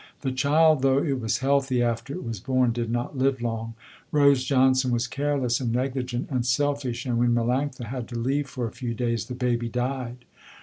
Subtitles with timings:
[0.21, 3.75] The child though it was healthy after it was born, did not live long.
[4.11, 8.65] Rose Johnson was careless and negligent and selfish, and when Melanctha had to leave for
[8.65, 10.25] a few days, the baby died.